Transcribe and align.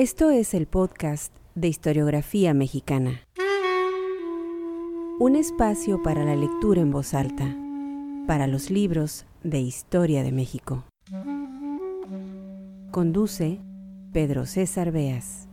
Esto 0.00 0.30
es 0.30 0.54
el 0.54 0.68
podcast 0.68 1.34
de 1.56 1.66
historiografía 1.66 2.54
mexicana. 2.54 3.20
Un 5.18 5.34
espacio 5.34 6.04
para 6.04 6.24
la 6.24 6.36
lectura 6.36 6.80
en 6.80 6.92
voz 6.92 7.14
alta, 7.14 7.56
para 8.28 8.46
los 8.46 8.70
libros 8.70 9.26
de 9.42 9.58
historia 9.58 10.22
de 10.22 10.30
México. 10.30 10.84
Conduce 12.92 13.60
Pedro 14.12 14.46
César 14.46 14.92
Beas. 14.92 15.48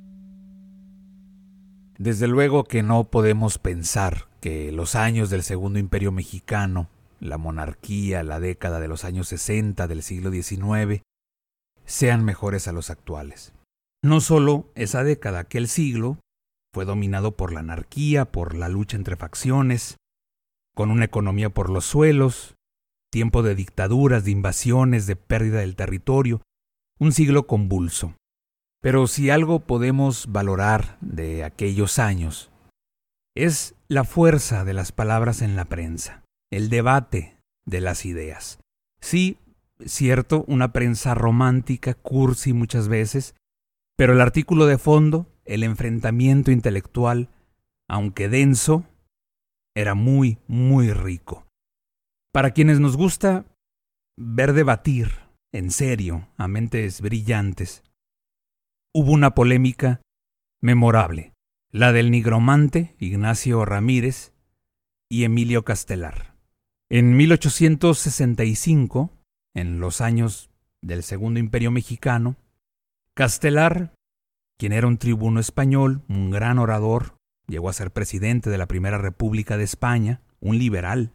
Desde 1.97 2.27
luego 2.27 2.65
que 2.65 2.83
no 2.83 3.05
podemos 3.05 3.57
pensar 3.57 4.27
que 4.41 4.71
los 4.71 4.93
años 4.93 5.31
del 5.31 5.41
Segundo 5.41 5.79
Imperio 5.79 6.11
Mexicano, 6.11 6.87
la 7.19 7.39
monarquía, 7.39 8.21
la 8.21 8.39
década 8.39 8.79
de 8.79 8.89
los 8.89 9.05
años 9.05 9.27
60 9.29 9.87
del 9.87 10.03
siglo 10.03 10.29
XIX, 10.29 11.01
sean 11.85 12.23
mejores 12.23 12.67
a 12.67 12.73
los 12.73 12.91
actuales. 12.91 13.51
No 14.05 14.21
solo 14.21 14.71
esa 14.75 15.03
década, 15.03 15.39
aquel 15.39 15.67
siglo 15.67 16.19
fue 16.71 16.85
dominado 16.85 17.35
por 17.35 17.51
la 17.51 17.61
anarquía, 17.61 18.25
por 18.25 18.53
la 18.53 18.69
lucha 18.69 18.97
entre 18.97 19.15
facciones, 19.15 19.97
con 20.75 20.91
una 20.91 21.05
economía 21.05 21.49
por 21.49 21.71
los 21.71 21.85
suelos, 21.85 22.53
tiempo 23.11 23.41
de 23.41 23.55
dictaduras, 23.55 24.23
de 24.23 24.29
invasiones, 24.29 25.07
de 25.07 25.15
pérdida 25.15 25.61
del 25.61 25.75
territorio, 25.75 26.43
un 26.99 27.13
siglo 27.13 27.47
convulso. 27.47 28.13
Pero 28.79 29.07
si 29.07 29.31
algo 29.31 29.61
podemos 29.61 30.31
valorar 30.31 30.99
de 31.01 31.43
aquellos 31.43 31.97
años, 31.97 32.51
es 33.35 33.73
la 33.87 34.03
fuerza 34.03 34.65
de 34.65 34.73
las 34.73 34.91
palabras 34.91 35.41
en 35.41 35.55
la 35.55 35.65
prensa, 35.65 36.21
el 36.51 36.69
debate 36.69 37.37
de 37.65 37.81
las 37.81 38.05
ideas. 38.05 38.59
Sí, 39.01 39.39
cierto, 39.83 40.45
una 40.47 40.73
prensa 40.73 41.15
romántica, 41.15 41.95
cursi 41.95 42.53
muchas 42.53 42.87
veces, 42.87 43.33
pero 43.95 44.13
el 44.13 44.21
artículo 44.21 44.65
de 44.65 44.77
fondo, 44.77 45.27
el 45.45 45.63
enfrentamiento 45.63 46.51
intelectual, 46.51 47.29
aunque 47.87 48.29
denso, 48.29 48.85
era 49.75 49.93
muy, 49.93 50.39
muy 50.47 50.91
rico. 50.91 51.47
Para 52.33 52.51
quienes 52.51 52.79
nos 52.79 52.97
gusta 52.97 53.45
ver 54.17 54.53
debatir, 54.53 55.11
en 55.53 55.71
serio, 55.71 56.27
a 56.37 56.47
mentes 56.47 57.01
brillantes, 57.01 57.83
hubo 58.93 59.11
una 59.11 59.35
polémica 59.35 60.01
memorable, 60.61 61.33
la 61.71 61.91
del 61.91 62.11
nigromante 62.11 62.95
Ignacio 62.99 63.63
Ramírez 63.65 64.33
y 65.09 65.23
Emilio 65.23 65.63
Castelar. 65.63 66.35
En 66.89 67.15
1865, 67.17 69.11
en 69.53 69.79
los 69.79 70.01
años 70.01 70.49
del 70.81 71.03
Segundo 71.03 71.39
Imperio 71.39 71.71
Mexicano, 71.71 72.35
Castelar, 73.15 73.93
quien 74.59 74.73
era 74.73 74.87
un 74.87 74.97
tribuno 74.97 75.39
español, 75.39 76.03
un 76.09 76.31
gran 76.31 76.59
orador, 76.59 77.15
llegó 77.47 77.69
a 77.69 77.73
ser 77.73 77.91
presidente 77.91 78.49
de 78.49 78.57
la 78.57 78.65
Primera 78.65 78.97
República 78.97 79.55
de 79.55 79.63
España, 79.63 80.21
un 80.41 80.57
liberal, 80.57 81.13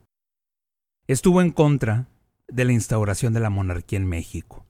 estuvo 1.06 1.42
en 1.42 1.50
contra 1.50 2.08
de 2.48 2.64
la 2.64 2.72
instauración 2.72 3.34
de 3.34 3.40
la 3.40 3.50
monarquía 3.50 3.98
en 3.98 4.06
México, 4.06 4.64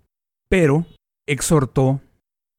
pero 0.48 0.86
exhortó, 1.28 2.00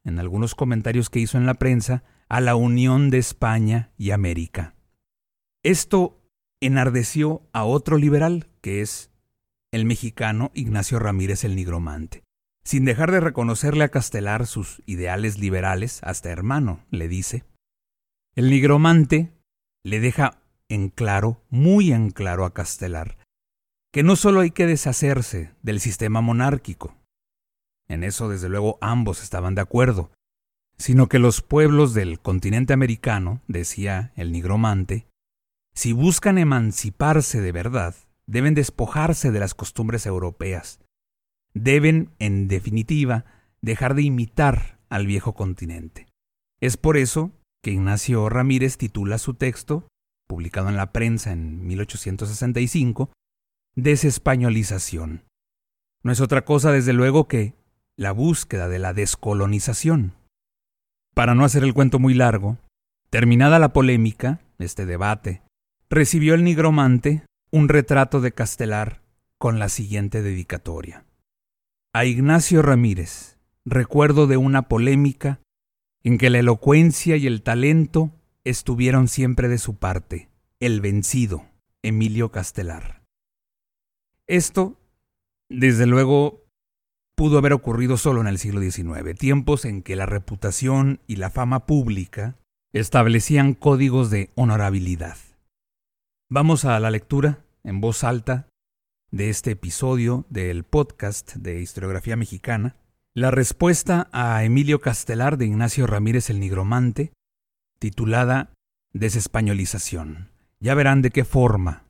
en 0.06 0.20
algunos 0.20 0.56
comentarios 0.56 1.10
que 1.10 1.20
hizo 1.20 1.38
en 1.38 1.46
la 1.46 1.56
prensa, 1.56 2.06
a 2.30 2.40
la 2.40 2.56
unión 2.56 3.10
de 3.10 3.18
España 3.18 3.92
y 3.98 4.12
América. 4.12 4.74
Esto 5.64 6.18
enardeció 6.62 7.42
a 7.52 7.66
otro 7.66 7.98
liberal, 7.98 8.48
que 8.62 8.80
es 8.82 9.12
el 9.74 9.84
mexicano 9.84 10.50
Ignacio 10.54 10.98
Ramírez 10.98 11.44
el 11.44 11.58
Nigromante. 11.58 12.24
Sin 12.64 12.86
dejar 12.86 13.12
de 13.12 13.20
reconocerle 13.20 13.84
a 13.84 13.90
Castelar 13.90 14.46
sus 14.46 14.82
ideales 14.86 15.40
liberales, 15.40 16.00
hasta 16.04 16.30
hermano, 16.30 16.86
le 16.92 17.08
dice, 17.08 17.44
el 18.36 18.50
nigromante 18.50 19.32
le 19.84 20.00
deja 20.00 20.42
en 20.70 20.90
claro, 20.90 21.42
muy 21.50 21.92
en 21.92 22.12
claro 22.12 22.46
a 22.46 22.54
Castelar, 22.54 23.18
que 23.92 24.04
no 24.04 24.16
solo 24.16 24.42
hay 24.42 24.52
que 24.52 24.68
deshacerse 24.68 25.52
del 25.64 25.80
sistema 25.80 26.22
monárquico, 26.22 26.96
en 27.88 28.04
eso 28.04 28.30
desde 28.30 28.48
luego 28.48 28.78
ambos 28.80 29.22
estaban 29.22 29.56
de 29.56 29.62
acuerdo, 29.62 30.12
sino 30.78 31.08
que 31.08 31.20
los 31.20 31.42
pueblos 31.42 31.94
del 31.94 32.20
continente 32.20 32.74
americano, 32.74 33.42
decía 33.48 34.14
el 34.16 34.32
nigromante, 34.32 35.08
si 35.74 35.94
buscan 35.94 36.38
emanciparse 36.38 37.42
de 37.42 37.52
verdad, 37.52 37.96
deben 38.28 38.54
despojarse 38.54 39.32
de 39.32 39.40
las 39.40 39.54
costumbres 39.54 40.06
europeas, 40.06 40.80
deben, 41.54 42.10
en 42.20 42.48
definitiva, 42.48 43.26
dejar 43.62 43.96
de 43.96 44.04
imitar 44.04 44.80
al 44.90 45.08
viejo 45.08 45.34
continente. 45.34 46.08
Es 46.60 46.78
por 46.78 46.98
eso 46.98 47.32
que 47.64 47.72
Ignacio 47.72 48.28
Ramírez 48.30 48.78
titula 48.78 49.18
su 49.18 49.34
texto, 49.34 49.88
publicado 50.28 50.70
en 50.70 50.78
la 50.78 50.92
prensa 50.92 51.32
en 51.32 51.66
1865, 51.66 53.12
Desespañolización. 53.76 55.24
No 56.04 56.12
es 56.12 56.20
otra 56.20 56.44
cosa, 56.44 56.72
desde 56.72 56.94
luego, 56.94 57.28
que 57.28 57.54
la 57.96 58.12
búsqueda 58.12 58.68
de 58.68 58.80
la 58.80 58.94
descolonización. 58.94 60.14
Para 61.14 61.36
no 61.36 61.46
hacer 61.46 61.64
el 61.64 61.74
cuento 61.74 62.00
muy 62.00 62.14
largo, 62.14 62.58
terminada 63.10 63.60
la 63.60 63.74
polémica, 63.74 64.42
este 64.58 64.86
debate, 64.86 65.42
recibió 65.90 66.34
el 66.34 66.44
nigromante 66.44 67.24
un 67.52 67.70
retrato 67.70 68.22
de 68.22 68.32
Castelar 68.32 69.02
con 69.38 69.60
la 69.60 69.70
siguiente 69.70 70.22
dedicatoria. 70.22 71.06
A 71.94 72.06
Ignacio 72.06 72.62
Ramírez, 72.62 73.38
recuerdo 73.66 74.26
de 74.26 74.38
una 74.38 74.70
polémica 74.70 75.42
en 76.04 76.18
que 76.18 76.30
la 76.30 76.40
elocuencia 76.40 77.18
y 77.18 77.28
el 77.28 77.44
talento 77.44 78.12
estuvieron 78.46 79.10
siempre 79.10 79.50
de 79.50 79.58
su 79.58 79.76
parte, 79.76 80.30
el 80.62 80.80
vencido, 80.80 81.50
Emilio 81.84 82.32
Castelar. 82.32 83.04
Esto, 84.26 84.80
desde 85.50 85.86
luego, 85.86 86.46
pudo 87.18 87.38
haber 87.38 87.52
ocurrido 87.52 87.98
solo 87.98 88.22
en 88.22 88.28
el 88.28 88.38
siglo 88.38 88.62
XIX, 88.62 89.14
tiempos 89.20 89.66
en 89.66 89.84
que 89.84 89.98
la 89.98 90.06
reputación 90.06 91.02
y 91.08 91.18
la 91.18 91.30
fama 91.30 91.66
pública 91.66 92.38
establecían 92.72 93.54
códigos 93.54 94.10
de 94.10 94.32
honorabilidad. 94.36 95.18
Vamos 96.30 96.64
a 96.64 96.80
la 96.80 96.90
lectura 96.90 97.44
en 97.66 97.82
voz 97.82 98.06
alta 98.06 98.48
de 99.12 99.30
este 99.30 99.52
episodio 99.52 100.26
del 100.30 100.64
podcast 100.64 101.36
de 101.36 101.60
Historiografía 101.60 102.16
Mexicana, 102.16 102.78
la 103.14 103.30
respuesta 103.30 104.10
a 104.14 104.42
Emilio 104.46 104.80
Castelar 104.80 105.38
de 105.38 105.46
Ignacio 105.46 105.86
Ramírez 105.86 106.30
el 106.30 106.40
Nigromante, 106.40 107.12
titulada 107.78 108.54
Desespañolización. 108.94 110.32
Ya 110.62 110.76
verán 110.76 111.02
de 111.02 111.10
qué 111.12 111.26
forma 111.26 111.84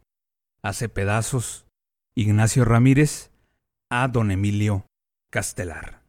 hace 0.64 0.90
pedazos 0.90 1.68
Ignacio 2.16 2.66
Ramírez 2.66 3.32
a 3.92 4.08
don 4.08 4.32
Emilio 4.32 4.88
Castelar. 5.30 6.02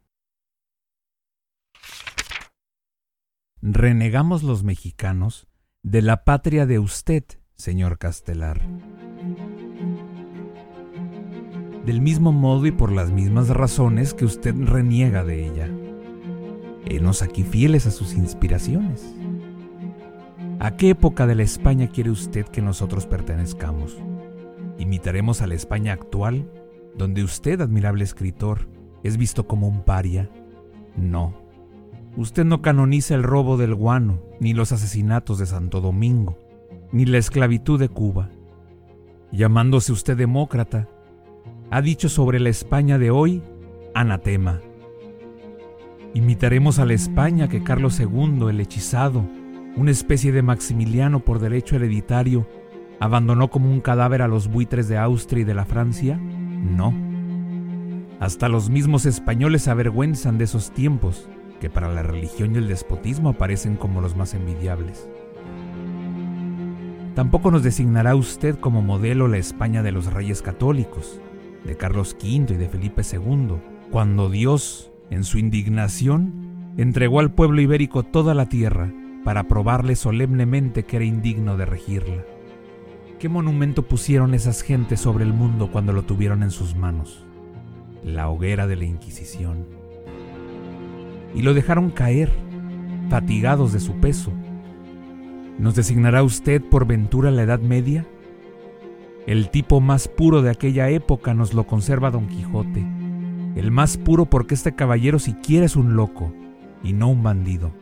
Renegamos 3.60 4.42
los 4.42 4.64
mexicanos 4.64 5.46
de 5.82 6.00
la 6.00 6.24
patria 6.24 6.64
de 6.64 6.78
usted, 6.78 7.24
señor 7.54 7.98
Castelar 7.98 8.62
del 11.84 12.00
mismo 12.00 12.32
modo 12.32 12.66
y 12.66 12.70
por 12.72 12.92
las 12.92 13.10
mismas 13.10 13.48
razones 13.48 14.14
que 14.14 14.24
usted 14.24 14.54
reniega 14.56 15.24
de 15.24 15.46
ella. 15.46 15.68
Henos 16.84 17.22
aquí 17.22 17.42
fieles 17.42 17.86
a 17.86 17.90
sus 17.90 18.14
inspiraciones. 18.14 19.14
¿A 20.60 20.76
qué 20.76 20.90
época 20.90 21.26
de 21.26 21.34
la 21.34 21.42
España 21.42 21.88
quiere 21.88 22.10
usted 22.10 22.46
que 22.46 22.62
nosotros 22.62 23.06
pertenezcamos? 23.06 23.96
¿Imitaremos 24.78 25.42
a 25.42 25.46
la 25.46 25.54
España 25.54 25.92
actual, 25.92 26.48
donde 26.96 27.24
usted, 27.24 27.60
admirable 27.60 28.04
escritor, 28.04 28.68
es 29.02 29.16
visto 29.16 29.46
como 29.48 29.66
un 29.66 29.82
paria? 29.82 30.30
No. 30.96 31.34
Usted 32.16 32.44
no 32.44 32.62
canoniza 32.62 33.14
el 33.14 33.22
robo 33.22 33.56
del 33.56 33.74
guano, 33.74 34.20
ni 34.38 34.54
los 34.54 34.70
asesinatos 34.70 35.38
de 35.38 35.46
Santo 35.46 35.80
Domingo, 35.80 36.38
ni 36.92 37.06
la 37.06 37.18
esclavitud 37.18 37.80
de 37.80 37.88
Cuba. 37.88 38.30
Llamándose 39.32 39.92
usted 39.92 40.16
demócrata, 40.16 40.88
ha 41.72 41.80
dicho 41.80 42.10
sobre 42.10 42.38
la 42.38 42.50
España 42.50 42.98
de 42.98 43.10
hoy, 43.10 43.42
anatema. 43.94 44.60
Imitaremos 46.12 46.78
a 46.78 46.84
la 46.84 46.92
España 46.92 47.48
que 47.48 47.62
Carlos 47.62 47.98
II, 47.98 48.50
el 48.50 48.60
hechizado, 48.60 49.24
una 49.74 49.90
especie 49.90 50.32
de 50.32 50.42
Maximiliano 50.42 51.20
por 51.20 51.38
derecho 51.38 51.76
hereditario, 51.76 52.46
abandonó 53.00 53.48
como 53.48 53.70
un 53.70 53.80
cadáver 53.80 54.20
a 54.20 54.28
los 54.28 54.48
buitres 54.48 54.86
de 54.86 54.98
Austria 54.98 55.40
y 55.40 55.44
de 55.44 55.54
la 55.54 55.64
Francia? 55.64 56.18
No. 56.18 56.92
Hasta 58.20 58.50
los 58.50 58.68
mismos 58.68 59.06
españoles 59.06 59.62
se 59.62 59.70
avergüenzan 59.70 60.36
de 60.36 60.44
esos 60.44 60.72
tiempos, 60.72 61.26
que 61.58 61.70
para 61.70 61.90
la 61.90 62.02
religión 62.02 62.54
y 62.54 62.58
el 62.58 62.68
despotismo 62.68 63.30
aparecen 63.30 63.76
como 63.76 64.02
los 64.02 64.14
más 64.14 64.34
envidiables. 64.34 65.08
Tampoco 67.14 67.50
nos 67.50 67.62
designará 67.62 68.14
usted 68.14 68.58
como 68.58 68.82
modelo 68.82 69.26
la 69.26 69.38
España 69.38 69.82
de 69.82 69.92
los 69.92 70.12
reyes 70.12 70.42
católicos, 70.42 71.18
de 71.64 71.76
Carlos 71.76 72.16
V 72.20 72.54
y 72.54 72.56
de 72.56 72.68
Felipe 72.68 73.02
II, 73.02 73.56
cuando 73.90 74.30
Dios, 74.30 74.90
en 75.10 75.24
su 75.24 75.38
indignación, 75.38 76.74
entregó 76.76 77.20
al 77.20 77.32
pueblo 77.32 77.60
ibérico 77.60 78.02
toda 78.02 78.34
la 78.34 78.46
tierra 78.46 78.92
para 79.24 79.44
probarle 79.44 79.96
solemnemente 79.96 80.84
que 80.84 80.96
era 80.96 81.04
indigno 81.04 81.56
de 81.56 81.66
regirla. 81.66 82.24
¿Qué 83.18 83.28
monumento 83.28 83.84
pusieron 83.84 84.34
esas 84.34 84.62
gentes 84.62 85.00
sobre 85.00 85.24
el 85.24 85.32
mundo 85.32 85.70
cuando 85.70 85.92
lo 85.92 86.02
tuvieron 86.02 86.42
en 86.42 86.50
sus 86.50 86.74
manos? 86.74 87.24
La 88.04 88.28
hoguera 88.28 88.66
de 88.66 88.74
la 88.74 88.84
Inquisición. 88.84 89.64
Y 91.34 91.42
lo 91.42 91.54
dejaron 91.54 91.90
caer, 91.90 92.32
fatigados 93.08 93.72
de 93.72 93.78
su 93.78 93.94
peso. 94.00 94.32
¿Nos 95.58 95.76
designará 95.76 96.24
usted 96.24 96.60
por 96.62 96.86
ventura 96.86 97.30
la 97.30 97.42
Edad 97.42 97.60
Media? 97.60 98.06
El 99.26 99.50
tipo 99.50 99.80
más 99.80 100.08
puro 100.08 100.42
de 100.42 100.50
aquella 100.50 100.88
época 100.90 101.32
nos 101.32 101.54
lo 101.54 101.66
conserva 101.66 102.10
Don 102.10 102.26
Quijote, 102.26 102.84
el 103.54 103.70
más 103.70 103.96
puro 103.96 104.26
porque 104.26 104.54
este 104.54 104.74
caballero 104.74 105.18
siquiera 105.18 105.64
es 105.64 105.76
un 105.76 105.94
loco 105.94 106.32
y 106.82 106.92
no 106.92 107.08
un 107.08 107.22
bandido. 107.22 107.72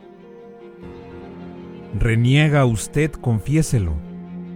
Reniega 1.97 2.65
usted, 2.65 3.11
confiéselo, 3.11 3.93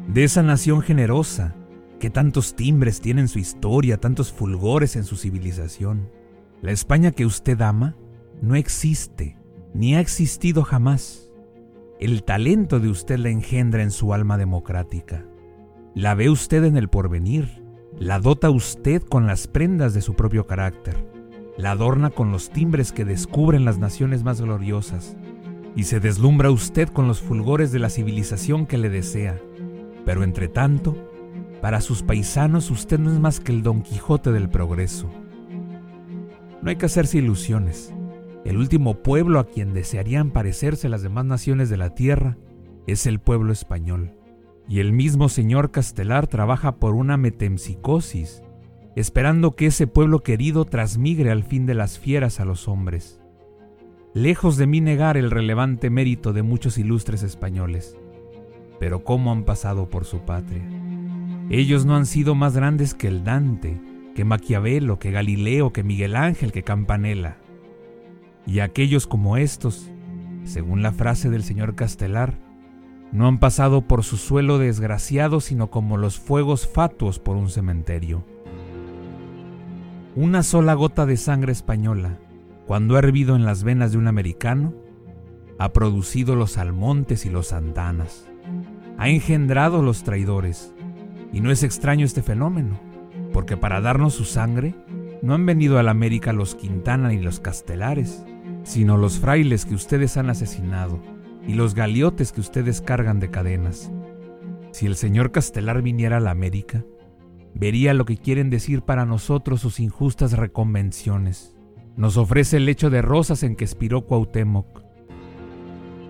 de 0.08 0.24
esa 0.24 0.44
nación 0.44 0.82
generosa, 0.82 1.56
que 2.00 2.10
tantos 2.12 2.56
timbres 2.56 3.02
tiene 3.02 3.22
en 3.22 3.28
su 3.28 3.40
historia, 3.40 3.98
tantos 3.98 4.32
fulgores 4.32 4.96
en 4.96 5.06
su 5.06 5.16
civilización. 5.16 6.10
La 6.62 6.72
España 6.72 7.12
que 7.12 7.26
usted 7.26 7.60
ama 7.62 7.96
no 8.42 8.56
existe, 8.56 9.38
ni 9.74 9.96
ha 9.96 10.02
existido 10.02 10.64
jamás. 10.64 11.32
El 12.00 12.24
talento 12.24 12.80
de 12.80 12.90
usted 12.90 13.18
la 13.18 13.30
engendra 13.30 13.82
en 13.82 13.92
su 13.92 14.14
alma 14.14 14.38
democrática. 14.38 15.26
La 15.96 16.14
ve 16.14 16.30
usted 16.30 16.66
en 16.66 16.76
el 16.76 16.90
porvenir, 16.90 17.64
la 17.98 18.20
dota 18.20 18.50
usted 18.50 19.02
con 19.02 19.28
las 19.28 19.48
prendas 19.48 19.94
de 19.94 20.02
su 20.02 20.14
propio 20.14 20.46
carácter, 20.46 20.98
la 21.58 21.72
adorna 21.72 22.10
con 22.10 22.34
los 22.34 22.50
timbres 22.50 22.92
que 22.92 23.06
descubren 23.06 23.64
las 23.64 23.78
naciones 23.78 24.22
más 24.22 24.42
gloriosas, 24.42 25.16
y 25.74 25.84
se 25.86 26.02
deslumbra 26.02 26.52
usted 26.52 26.90
con 26.90 27.08
los 27.08 27.22
fulgores 27.22 27.72
de 27.72 27.80
la 27.80 27.90
civilización 27.90 28.66
que 28.66 28.78
le 28.78 28.90
desea. 28.90 29.40
Pero 30.04 30.26
entre 30.26 30.50
tanto, 30.50 30.98
para 31.62 31.80
sus 31.80 32.04
paisanos 32.04 32.72
usted 32.72 33.00
no 33.00 33.10
es 33.10 33.22
más 33.22 33.40
que 33.40 33.54
el 33.54 33.64
Don 33.64 33.82
Quijote 33.82 34.34
del 34.34 34.50
progreso. 34.50 35.10
No 36.62 36.70
hay 36.70 36.76
que 36.76 36.88
hacerse 36.88 37.20
ilusiones. 37.20 37.94
El 38.44 38.58
último 38.58 38.96
pueblo 38.96 39.40
a 39.40 39.48
quien 39.48 39.74
desearían 39.74 40.32
parecerse 40.32 40.90
las 40.90 41.04
demás 41.04 41.24
naciones 41.24 41.70
de 41.70 41.78
la 41.78 41.92
tierra 41.92 42.38
es 42.86 43.06
el 43.06 43.20
pueblo 43.20 43.54
español. 43.54 44.12
Y 44.68 44.80
el 44.80 44.94
mismo 44.94 45.30
señor 45.30 45.72
Castelar 45.72 46.28
trabaja 46.28 46.78
por 46.78 46.96
una 46.96 47.18
metempsicosis, 47.18 48.42
esperando 48.96 49.56
que 49.56 49.68
ese 49.68 49.88
pueblo 49.88 50.22
querido 50.22 50.66
transmigre 50.66 51.32
al 51.32 51.44
fin 51.44 51.66
de 51.66 51.76
las 51.76 52.00
fieras 52.00 52.40
a 52.40 52.46
los 52.46 52.68
hombres 52.68 53.20
lejos 54.16 54.56
de 54.56 54.66
mí 54.66 54.80
negar 54.80 55.18
el 55.18 55.30
relevante 55.30 55.90
mérito 55.90 56.32
de 56.32 56.42
muchos 56.42 56.78
ilustres 56.78 57.22
españoles. 57.22 57.98
Pero 58.80 59.04
cómo 59.04 59.34
han 59.34 59.44
pasado 59.44 59.90
por 59.90 60.06
su 60.06 60.20
patria. 60.20 60.64
Ellos 61.50 61.86
no 61.86 61.98
han 61.98 62.06
sido 62.06 62.34
más 62.34 62.56
grandes 62.56 62.94
que 62.94 63.10
el 63.10 63.26
Dante, 63.26 63.78
que 64.16 64.24
Maquiavelo, 64.24 65.00
que 65.00 65.12
Galileo, 65.12 65.74
que 65.74 65.84
Miguel 65.84 66.16
Ángel, 66.16 66.54
que 66.54 66.64
Campanella. 66.64 67.38
Y 68.48 68.60
aquellos 68.60 69.06
como 69.06 69.36
estos, 69.36 69.92
según 70.46 70.82
la 70.82 70.94
frase 70.94 71.30
del 71.30 71.44
señor 71.44 71.76
Castelar, 71.76 72.40
no 73.16 73.30
han 73.30 73.40
pasado 73.40 73.80
por 73.80 74.04
su 74.04 74.18
suelo 74.18 74.58
desgraciado 74.58 75.40
sino 75.40 75.72
como 75.72 75.96
los 75.96 76.20
fuegos 76.20 76.68
fatuos 76.68 77.18
por 77.18 77.38
un 77.38 77.50
cementerio. 77.50 78.26
Una 80.18 80.44
sola 80.44 80.74
gota 80.74 81.06
de 81.06 81.16
sangre 81.16 81.54
española, 81.54 82.20
cuando 82.68 82.96
ha 82.96 83.00
hervido 83.00 83.38
en 83.38 83.46
las 83.46 83.64
venas 83.64 83.94
de 83.94 84.00
un 84.00 84.08
americano, 84.08 84.74
ha 85.58 85.72
producido 85.72 86.36
los 86.36 86.58
almontes 86.58 87.26
y 87.26 87.30
los 87.30 87.48
santanas, 87.48 88.28
ha 88.98 89.08
engendrado 89.08 89.82
los 89.82 90.04
traidores, 90.04 90.74
y 91.32 91.40
no 91.40 91.52
es 91.52 91.64
extraño 91.64 92.06
este 92.06 92.22
fenómeno, 92.22 92.78
porque 93.32 93.56
para 93.56 93.80
darnos 93.80 94.14
su 94.14 94.26
sangre 94.26 94.76
no 95.22 95.34
han 95.36 95.46
venido 95.46 95.80
a 95.80 95.84
la 95.84 95.92
América 95.92 96.34
los 96.34 96.56
Quintana 96.56 97.08
ni 97.08 97.22
los 97.22 97.40
Castelares, 97.40 98.26
sino 98.64 98.98
los 98.98 99.20
frailes 99.20 99.66
que 99.66 99.76
ustedes 99.76 100.18
han 100.18 100.30
asesinado 100.30 101.15
y 101.48 101.54
los 101.54 101.76
galiotes 101.76 102.32
que 102.32 102.42
ustedes 102.42 102.82
cargan 102.82 103.20
de 103.20 103.32
cadenas. 103.32 103.92
Si 104.72 104.86
el 104.86 104.96
señor 104.96 105.32
Castelar 105.32 105.82
viniera 105.82 106.18
a 106.18 106.22
la 106.22 106.32
América, 106.32 106.84
vería 107.54 107.94
lo 107.94 108.06
que 108.06 108.18
quieren 108.18 108.50
decir 108.50 108.82
para 108.82 109.06
nosotros 109.06 109.62
sus 109.62 109.80
injustas 109.80 110.34
reconvenciones 110.34 111.56
nos 111.98 112.18
ofrece 112.18 112.58
el 112.58 112.66
lecho 112.66 112.90
de 112.90 113.02
rosas 113.02 113.44
en 113.44 113.56
que 113.56 113.64
expiró 113.64 114.02
Cuauhtémoc. 114.02 114.84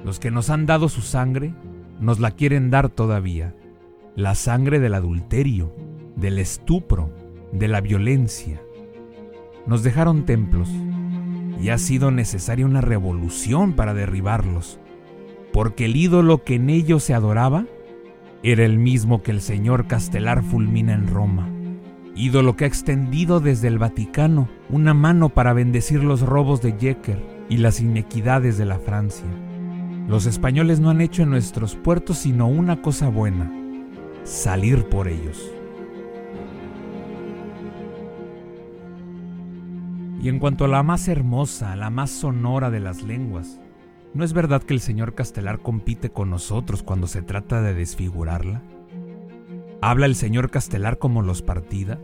Los 0.04 0.20
que 0.20 0.32
nos 0.32 0.50
han 0.50 0.66
dado 0.66 0.90
su 0.90 1.02
sangre 1.02 1.54
nos 2.00 2.20
la 2.20 2.32
quieren 2.32 2.72
dar 2.72 2.90
todavía, 2.90 3.56
la 4.16 4.34
sangre 4.36 4.80
del 4.80 4.96
adulterio, 4.96 5.76
del 6.16 6.40
estupro, 6.40 7.12
de 7.52 7.68
la 7.68 7.82
violencia. 7.82 8.62
Nos 9.68 9.84
dejaron 9.84 10.26
templos 10.26 10.70
y 11.62 11.70
ha 11.70 11.78
sido 11.78 12.12
necesaria 12.12 12.66
una 12.66 12.82
revolución 12.82 13.74
para 13.74 13.94
derribarlos, 13.94 14.80
porque 15.56 15.86
el 15.86 15.96
ídolo 15.96 16.44
que 16.44 16.56
en 16.56 16.70
ellos 16.70 17.02
se 17.02 17.14
adoraba 17.14 17.66
era 18.44 18.66
el 18.66 18.78
mismo 18.78 19.24
que 19.24 19.32
el 19.32 19.40
señor 19.40 19.88
Castelar 19.88 20.44
fulmina 20.44 20.94
en 20.94 21.08
Roma 21.08 21.48
ídolo 22.14 22.58
que 22.58 22.66
ha 22.66 22.68
extendido 22.68 23.40
desde 23.40 23.70
el 23.70 23.78
Vaticano 23.78 24.50
una 24.70 24.94
mano 24.94 25.30
para 25.30 25.54
bendecir 25.54 26.04
los 26.04 26.20
robos 26.20 26.62
de 26.62 26.76
Jecker 26.78 27.24
y 27.48 27.56
las 27.58 27.80
inequidades 27.80 28.58
de 28.58 28.66
la 28.66 28.80
Francia. 28.80 29.28
Los 30.10 30.26
españoles 30.26 30.82
no 30.82 30.90
han 30.90 31.00
hecho 31.00 31.24
en 31.24 31.30
nuestros 31.30 31.76
puertos 31.76 32.18
sino 32.18 32.50
una 32.50 32.82
cosa 32.82 33.08
buena, 33.08 33.50
salir 34.26 34.90
por 34.90 35.08
ellos. 35.08 35.52
Y 40.22 40.28
en 40.28 40.40
cuanto 40.40 40.66
a 40.66 40.68
la 40.68 40.84
más 40.84 41.08
hermosa, 41.08 41.78
la 41.78 41.90
más 41.90 42.10
sonora 42.10 42.72
de 42.72 42.82
las 42.82 43.04
lenguas, 43.04 43.62
¿no 44.16 44.24
es 44.24 44.32
verdad 44.32 44.64
que 44.64 44.74
el 44.74 44.80
señor 44.80 45.14
Castelar 45.14 45.60
compite 45.60 46.10
con 46.10 46.30
nosotros 46.30 46.84
cuando 46.84 47.06
se 47.06 47.22
trata 47.22 47.62
de 47.62 47.74
desfigurarla? 47.74 48.64
¿Habla 49.82 50.06
el 50.06 50.16
señor 50.16 50.50
Castelar 50.50 50.98
como 50.98 51.22
los 51.22 51.42
partida? 51.42 52.00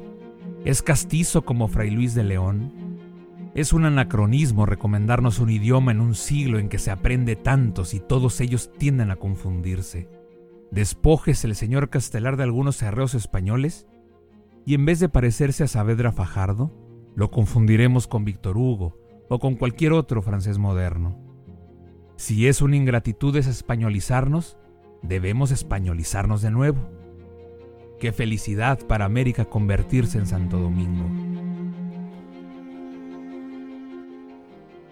¿Es 0.66 0.82
castizo 0.82 1.44
como 1.44 1.70
Fray 1.70 1.90
Luis 1.90 2.14
de 2.14 2.26
León? 2.26 2.74
Es 3.56 3.72
un 3.72 3.86
anacronismo 3.86 4.66
recomendarnos 4.66 5.40
un 5.40 5.50
idioma 5.50 5.94
en 5.94 6.02
un 6.02 6.14
siglo 6.14 6.60
en 6.60 6.68
que 6.68 6.80
se 6.80 6.92
aprende 6.92 7.38
tantos 7.38 7.94
y 7.94 8.02
todos 8.02 8.42
ellos 8.42 8.72
tienden 8.78 9.10
a 9.10 9.16
confundirse. 9.16 10.10
Despojes 10.70 11.46
el 11.46 11.56
señor 11.56 11.90
Castelar 11.90 12.36
de 12.36 12.44
algunos 12.44 12.84
arreos 12.84 13.14
españoles 13.14 13.88
y 14.66 14.74
en 14.74 14.86
vez 14.86 15.00
de 15.00 15.08
parecerse 15.08 15.64
a 15.64 15.68
Saavedra 15.68 16.12
Fajardo, 16.12 16.74
lo 17.16 17.32
confundiremos 17.32 18.06
con 18.06 18.26
Víctor 18.26 18.58
Hugo 18.58 18.98
o 19.30 19.40
con 19.40 19.56
cualquier 19.56 19.94
otro 19.94 20.22
francés 20.22 20.58
moderno. 20.58 21.31
Si 22.22 22.48
es 22.48 22.62
una 22.62 22.76
ingratitud 22.76 23.36
españolizarnos, 23.36 24.56
debemos 25.02 25.50
españolizarnos 25.50 26.44
de 26.44 26.52
nuevo. 26.52 26.78
Qué 28.00 28.12
felicidad 28.12 28.78
para 28.86 29.06
América 29.06 29.46
convertirse 29.46 30.20
en 30.20 30.28
Santo 30.28 30.60
Domingo. 30.60 31.10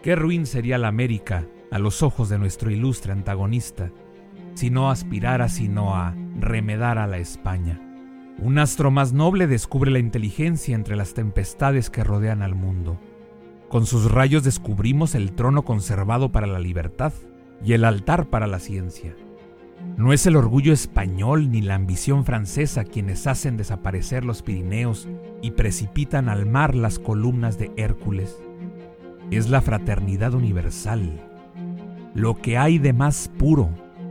Qué 0.01 0.15
ruin 0.15 0.47
sería 0.47 0.79
la 0.79 0.87
América 0.87 1.45
a 1.69 1.77
los 1.77 2.01
ojos 2.01 2.29
de 2.29 2.39
nuestro 2.39 2.71
ilustre 2.71 3.11
antagonista 3.11 3.91
si 4.55 4.71
no 4.71 4.89
aspirara 4.89 5.49
sino 5.49 5.95
a 5.95 6.15
remedar 6.39 6.97
a 6.97 7.05
la 7.05 7.19
España. 7.19 7.79
Un 8.39 8.57
astro 8.57 8.89
más 8.89 9.13
noble 9.13 9.45
descubre 9.45 9.91
la 9.91 9.99
inteligencia 9.99 10.73
entre 10.73 10.95
las 10.95 11.13
tempestades 11.13 11.91
que 11.91 12.03
rodean 12.03 12.41
al 12.41 12.55
mundo. 12.55 12.99
Con 13.69 13.85
sus 13.85 14.11
rayos 14.11 14.43
descubrimos 14.43 15.13
el 15.13 15.33
trono 15.33 15.63
conservado 15.63 16.31
para 16.31 16.47
la 16.47 16.57
libertad 16.57 17.13
y 17.63 17.73
el 17.73 17.85
altar 17.85 18.27
para 18.27 18.47
la 18.47 18.57
ciencia. 18.57 19.15
No 19.95 20.11
es 20.11 20.25
el 20.25 20.35
orgullo 20.35 20.73
español 20.73 21.51
ni 21.51 21.61
la 21.61 21.75
ambición 21.75 22.25
francesa 22.25 22.83
quienes 22.83 23.27
hacen 23.27 23.57
desaparecer 23.57 24.25
los 24.25 24.41
Pirineos 24.41 25.07
y 25.43 25.51
precipitan 25.51 26.29
al 26.29 26.47
mar 26.47 26.73
las 26.73 26.97
columnas 26.97 27.59
de 27.59 27.71
Hércules. 27.77 28.41
Es 29.29 29.51
la 29.51 29.61
fraternidad 29.61 30.33
universal. 30.33 31.21
Lo 32.15 32.41
que 32.41 32.57
hay 32.57 32.79
de 32.79 32.93
más 32.93 33.31
puro, 33.37 33.69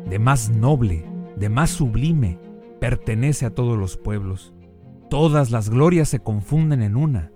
de 0.09 0.21
más 0.21 0.50
noble, 0.50 1.05
de 1.37 1.49
más 1.49 1.71
sublime, 1.71 2.38
pertenece 2.81 3.45
a 3.45 3.50
todos 3.50 3.77
los 3.77 3.97
pueblos. 3.97 4.55
Todas 5.11 5.50
las 5.50 5.69
glorias 5.69 6.09
se 6.09 6.21
confunden 6.21 6.81
en 6.81 6.95
una. 6.95 7.33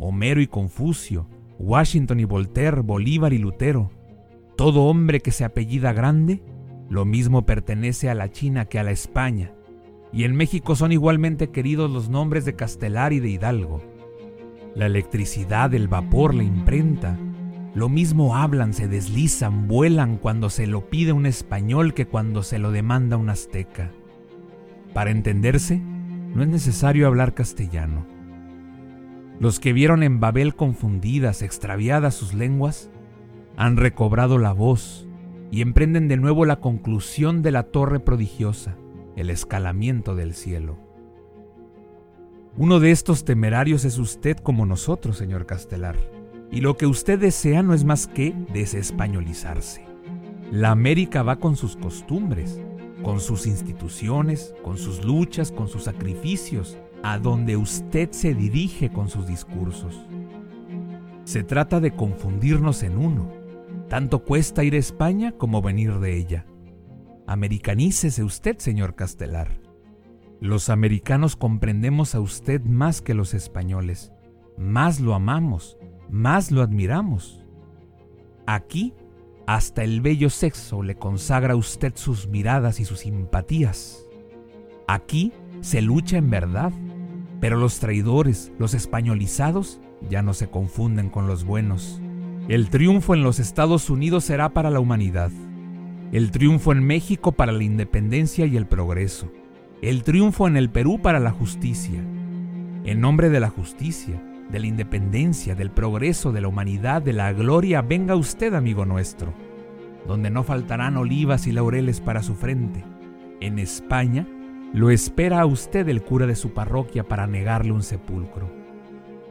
Homero 0.00 0.40
y 0.40 0.48
Confucio, 0.48 1.28
Washington 1.60 2.20
y 2.20 2.24
Voltaire, 2.24 2.80
Bolívar 2.80 3.34
y 3.34 3.38
Lutero. 3.38 3.90
Todo 4.56 4.84
hombre 4.84 5.20
que 5.20 5.30
se 5.30 5.44
apellida 5.44 5.92
grande 5.92 6.42
lo 6.88 7.04
mismo 7.04 7.46
pertenece 7.46 8.10
a 8.10 8.14
la 8.14 8.32
China 8.32 8.64
que 8.64 8.78
a 8.78 8.82
la 8.82 8.90
España, 8.90 9.52
y 10.12 10.24
en 10.24 10.34
México 10.34 10.74
son 10.74 10.90
igualmente 10.90 11.50
queridos 11.50 11.88
los 11.90 12.08
nombres 12.08 12.44
de 12.44 12.56
Castelar 12.56 13.12
y 13.12 13.20
de 13.20 13.28
Hidalgo. 13.28 13.80
La 14.74 14.86
electricidad, 14.86 15.72
el 15.74 15.86
vapor, 15.86 16.34
la 16.34 16.42
imprenta, 16.42 17.16
Lo 17.72 17.88
mismo 17.88 18.36
hablan, 18.36 18.74
se 18.74 18.88
deslizan, 18.88 19.68
vuelan 19.68 20.16
cuando 20.16 20.50
se 20.50 20.66
lo 20.66 20.90
pide 20.90 21.12
un 21.12 21.24
español 21.24 21.94
que 21.94 22.04
cuando 22.04 22.42
se 22.42 22.58
lo 22.58 22.72
demanda 22.72 23.16
un 23.16 23.30
azteca. 23.30 23.92
Para 24.92 25.12
entenderse, 25.12 25.78
no 25.78 26.42
es 26.42 26.48
necesario 26.48 27.06
hablar 27.06 27.32
castellano. 27.32 28.19
Los 29.40 29.58
que 29.58 29.72
vieron 29.72 30.04
en 30.04 30.20
Babel 30.20 30.54
confundidas, 30.54 31.42
extraviadas 31.42 32.14
sus 32.14 32.34
lenguas, 32.34 32.90
han 33.56 33.76
recobrado 33.76 34.38
la 34.38 34.52
voz 34.52 35.08
y 35.50 35.62
emprenden 35.62 36.06
de 36.06 36.16
nuevo 36.16 36.44
la 36.44 36.60
conclusión 36.60 37.42
de 37.42 37.50
la 37.50 37.64
torre 37.64 37.98
prodigiosa, 37.98 38.76
el 39.16 39.30
escalamiento 39.30 40.14
del 40.14 40.34
cielo. 40.34 40.78
Uno 42.56 42.78
de 42.78 42.92
estos 42.92 43.24
temerarios 43.24 43.84
es 43.84 43.98
usted 43.98 44.36
como 44.36 44.64
nosotros, 44.64 45.16
señor 45.16 45.46
Castelar 45.46 45.96
y 46.50 46.60
lo 46.60 46.76
que 46.76 46.86
usted 46.86 47.18
desea 47.18 47.62
no 47.62 47.74
es 47.74 47.84
más 47.84 48.06
que 48.06 48.34
desespañolizarse. 48.52 49.84
La 50.50 50.70
América 50.70 51.22
va 51.22 51.36
con 51.36 51.56
sus 51.56 51.76
costumbres, 51.76 52.60
con 53.02 53.20
sus 53.20 53.46
instituciones, 53.46 54.54
con 54.64 54.76
sus 54.76 55.04
luchas, 55.04 55.52
con 55.52 55.68
sus 55.68 55.84
sacrificios, 55.84 56.76
a 57.02 57.18
donde 57.18 57.56
usted 57.56 58.10
se 58.12 58.34
dirige 58.34 58.90
con 58.90 59.08
sus 59.08 59.26
discursos. 59.26 60.06
Se 61.24 61.42
trata 61.42 61.80
de 61.80 61.92
confundirnos 61.92 62.82
en 62.82 62.98
uno. 62.98 63.30
Tanto 63.88 64.24
cuesta 64.24 64.64
ir 64.64 64.74
a 64.74 64.78
España 64.78 65.32
como 65.32 65.62
venir 65.62 65.98
de 65.98 66.16
ella. 66.16 66.46
Americanícese 67.26 68.24
usted, 68.24 68.58
señor 68.58 68.94
Castelar. 68.94 69.60
Los 70.40 70.70
americanos 70.70 71.36
comprendemos 71.36 72.14
a 72.14 72.20
usted 72.20 72.62
más 72.62 73.02
que 73.02 73.14
los 73.14 73.34
españoles, 73.34 74.10
más 74.56 74.98
lo 74.98 75.14
amamos, 75.14 75.76
más 76.08 76.50
lo 76.50 76.62
admiramos. 76.62 77.44
Aquí, 78.46 78.94
hasta 79.46 79.84
el 79.84 80.00
bello 80.00 80.30
sexo 80.30 80.82
le 80.82 80.94
consagra 80.94 81.52
a 81.52 81.56
usted 81.56 81.92
sus 81.94 82.26
miradas 82.26 82.80
y 82.80 82.84
sus 82.84 83.00
simpatías. 83.00 84.06
Aquí 84.86 85.32
se 85.60 85.82
lucha 85.82 86.16
en 86.16 86.30
verdad, 86.30 86.72
pero 87.40 87.56
los 87.56 87.80
traidores, 87.80 88.52
los 88.58 88.74
españolizados, 88.74 89.80
ya 90.08 90.22
no 90.22 90.34
se 90.34 90.48
confunden 90.48 91.08
con 91.08 91.26
los 91.26 91.44
buenos. 91.44 92.00
El 92.48 92.68
triunfo 92.68 93.14
en 93.14 93.22
los 93.22 93.38
Estados 93.38 93.90
Unidos 93.90 94.24
será 94.24 94.50
para 94.50 94.70
la 94.70 94.80
humanidad. 94.80 95.30
El 96.12 96.30
triunfo 96.30 96.72
en 96.72 96.84
México 96.84 97.32
para 97.32 97.52
la 97.52 97.64
independencia 97.64 98.46
y 98.46 98.56
el 98.56 98.66
progreso. 98.66 99.30
El 99.82 100.02
triunfo 100.02 100.48
en 100.48 100.56
el 100.56 100.68
Perú 100.68 101.00
para 101.00 101.20
la 101.20 101.30
justicia. 101.30 102.00
En 102.84 103.00
nombre 103.00 103.30
de 103.30 103.40
la 103.40 103.48
justicia, 103.48 104.22
de 104.50 104.58
la 104.58 104.66
independencia, 104.66 105.54
del 105.54 105.70
progreso, 105.70 106.32
de 106.32 106.40
la 106.40 106.48
humanidad, 106.48 107.02
de 107.02 107.12
la 107.12 107.32
gloria, 107.32 107.82
venga 107.82 108.16
usted, 108.16 108.52
amigo 108.54 108.84
nuestro, 108.84 109.32
donde 110.06 110.30
no 110.30 110.42
faltarán 110.42 110.96
olivas 110.96 111.46
y 111.46 111.52
laureles 111.52 112.00
para 112.00 112.22
su 112.22 112.34
frente. 112.34 112.84
En 113.40 113.58
España 113.58 114.26
lo 114.72 114.90
espera 114.90 115.40
a 115.40 115.46
usted 115.46 115.88
el 115.88 116.02
cura 116.02 116.26
de 116.26 116.36
su 116.36 116.52
parroquia 116.52 117.02
para 117.02 117.26
negarle 117.26 117.72
un 117.72 117.82
sepulcro. 117.82 118.50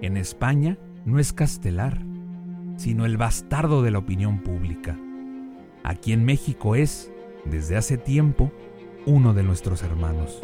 En 0.01 0.17
España 0.17 0.77
no 1.05 1.19
es 1.19 1.31
Castelar, 1.31 2.01
sino 2.77 3.05
el 3.05 3.17
bastardo 3.17 3.81
de 3.81 3.91
la 3.91 3.99
opinión 3.99 4.39
pública. 4.39 4.97
Aquí 5.83 6.11
en 6.11 6.25
México 6.25 6.75
es, 6.75 7.11
desde 7.45 7.77
hace 7.77 7.97
tiempo, 7.97 8.51
uno 9.05 9.33
de 9.33 9.43
nuestros 9.43 9.81
hermanos. 9.81 10.41